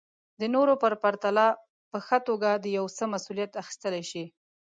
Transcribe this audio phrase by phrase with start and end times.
[0.39, 1.47] د نورو په پرتله
[1.91, 4.23] په ښه توګه د يو څه مسوليت اخيستلی شي.